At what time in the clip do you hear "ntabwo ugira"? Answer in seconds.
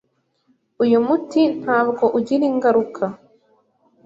1.63-2.43